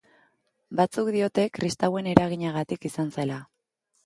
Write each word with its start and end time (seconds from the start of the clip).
Batzuk 0.79 1.11
diote 1.15 1.45
kristauen 1.57 2.09
eraginagatik 2.15 2.89
izan 2.91 3.15
zela. 3.19 3.39